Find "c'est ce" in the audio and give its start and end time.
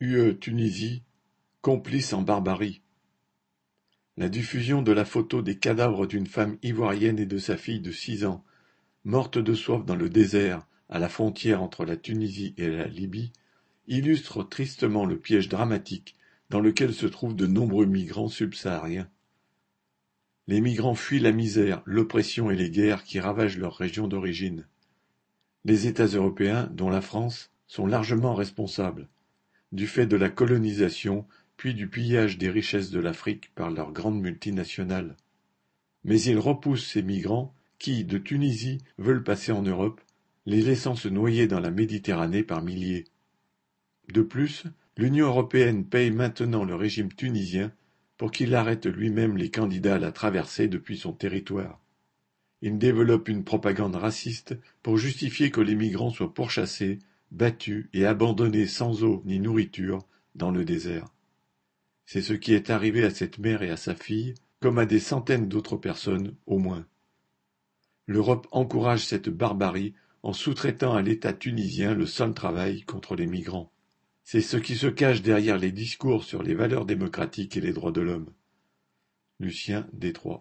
62.06-62.32, 74.24-74.56